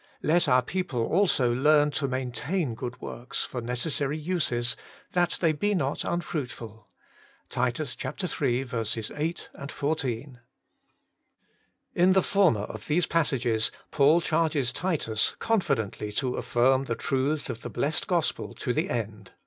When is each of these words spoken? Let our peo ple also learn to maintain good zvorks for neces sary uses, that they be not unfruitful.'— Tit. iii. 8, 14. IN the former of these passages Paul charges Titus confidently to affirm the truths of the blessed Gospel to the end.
Let 0.23 0.47
our 0.49 0.63
peo 0.63 0.81
ple 0.83 1.03
also 1.03 1.53
learn 1.53 1.91
to 1.91 2.07
maintain 2.07 2.73
good 2.73 2.93
zvorks 2.93 3.45
for 3.45 3.61
neces 3.61 3.91
sary 3.91 4.17
uses, 4.17 4.75
that 5.11 5.37
they 5.41 5.51
be 5.51 5.75
not 5.75 6.03
unfruitful.'— 6.03 6.87
Tit. 7.51 7.79
iii. 7.79 8.65
8, 8.65 9.47
14. 9.69 10.39
IN 11.93 12.13
the 12.13 12.23
former 12.23 12.61
of 12.61 12.87
these 12.87 13.05
passages 13.05 13.69
Paul 13.91 14.21
charges 14.21 14.73
Titus 14.73 15.35
confidently 15.37 16.11
to 16.13 16.33
affirm 16.35 16.85
the 16.85 16.95
truths 16.95 17.47
of 17.51 17.61
the 17.61 17.69
blessed 17.69 18.07
Gospel 18.07 18.55
to 18.55 18.73
the 18.73 18.89
end. 18.89 19.33